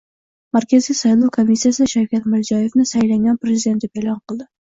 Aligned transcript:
Markaziy 0.55 0.95
saylov 0.99 1.29
komissiyasi 1.35 1.87
Shavkat 1.93 2.25
Mirziyoyevni 2.33 2.87
saylangan 2.93 3.39
prezident 3.45 3.87
deb 3.87 4.03
e’lon 4.03 4.21
qildi 4.27 4.51